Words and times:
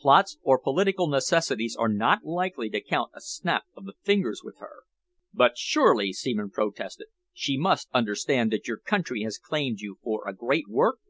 Plots 0.00 0.38
or 0.40 0.58
political 0.58 1.06
necessities 1.06 1.76
are 1.76 1.90
not 1.90 2.24
likely 2.24 2.70
to 2.70 2.80
count 2.80 3.10
a 3.12 3.20
snap 3.20 3.64
of 3.76 3.84
the 3.84 3.92
fingers 4.04 4.40
with 4.42 4.56
her." 4.56 4.84
"But 5.34 5.58
surely," 5.58 6.14
Seaman 6.14 6.48
protested, 6.48 7.08
"she 7.34 7.58
must 7.58 7.90
understand 7.92 8.50
that 8.52 8.66
your 8.66 8.78
country 8.78 9.22
has 9.24 9.36
claimed 9.36 9.80
you 9.80 9.98
for 10.02 10.26
a 10.26 10.32
great 10.32 10.66
work?" 10.66 11.00